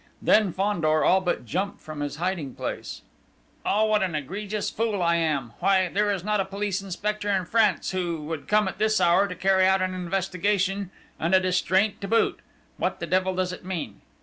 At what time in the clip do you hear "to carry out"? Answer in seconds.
9.27-9.79